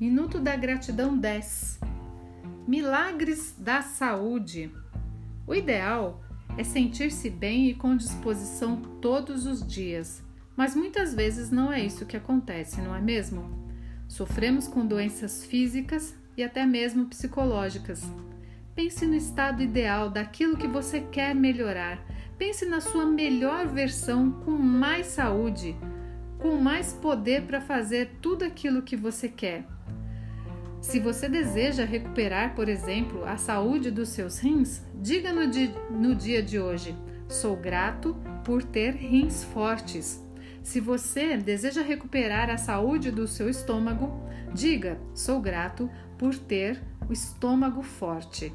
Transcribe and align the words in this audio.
Minuto 0.00 0.40
da 0.40 0.56
Gratidão 0.56 1.14
10 1.14 1.78
Milagres 2.66 3.54
da 3.58 3.82
Saúde. 3.82 4.72
O 5.46 5.54
ideal 5.54 6.24
é 6.56 6.64
sentir-se 6.64 7.28
bem 7.28 7.68
e 7.68 7.74
com 7.74 7.94
disposição 7.94 8.80
todos 9.02 9.44
os 9.44 9.62
dias, 9.62 10.24
mas 10.56 10.74
muitas 10.74 11.14
vezes 11.14 11.50
não 11.50 11.70
é 11.70 11.84
isso 11.84 12.06
que 12.06 12.16
acontece, 12.16 12.80
não 12.80 12.96
é 12.96 13.00
mesmo? 13.02 13.44
Sofremos 14.08 14.66
com 14.66 14.86
doenças 14.86 15.44
físicas 15.44 16.16
e 16.34 16.42
até 16.42 16.64
mesmo 16.64 17.04
psicológicas. 17.04 18.02
Pense 18.74 19.04
no 19.04 19.14
estado 19.14 19.62
ideal 19.62 20.08
daquilo 20.08 20.56
que 20.56 20.66
você 20.66 21.02
quer 21.02 21.34
melhorar. 21.34 22.02
Pense 22.38 22.64
na 22.64 22.80
sua 22.80 23.04
melhor 23.04 23.66
versão 23.66 24.32
com 24.32 24.52
mais 24.52 25.08
saúde, 25.08 25.76
com 26.38 26.56
mais 26.56 26.94
poder 26.94 27.42
para 27.42 27.60
fazer 27.60 28.12
tudo 28.22 28.46
aquilo 28.46 28.80
que 28.80 28.96
você 28.96 29.28
quer. 29.28 29.66
Se 30.80 30.98
você 30.98 31.28
deseja 31.28 31.84
recuperar, 31.84 32.54
por 32.54 32.68
exemplo, 32.68 33.24
a 33.24 33.36
saúde 33.36 33.90
dos 33.90 34.08
seus 34.08 34.38
rins, 34.38 34.82
diga 34.94 35.32
no 35.32 35.46
dia, 35.46 35.70
no 35.90 36.14
dia 36.14 36.42
de 36.42 36.58
hoje: 36.58 36.96
sou 37.28 37.54
grato 37.54 38.16
por 38.44 38.62
ter 38.62 38.94
rins 38.94 39.44
fortes. 39.44 40.24
Se 40.62 40.80
você 40.80 41.36
deseja 41.36 41.82
recuperar 41.82 42.50
a 42.50 42.56
saúde 42.56 43.10
do 43.10 43.28
seu 43.28 43.48
estômago, 43.48 44.10
diga: 44.54 44.98
sou 45.14 45.40
grato 45.40 45.90
por 46.18 46.34
ter 46.34 46.80
o 47.08 47.12
estômago 47.12 47.82
forte. 47.82 48.52